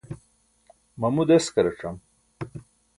[0.99, 1.95] mamu deskaracam